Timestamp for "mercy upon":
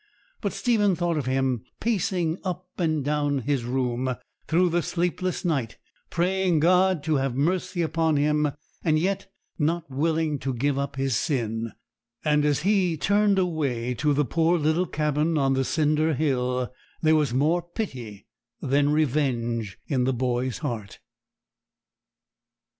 7.35-8.15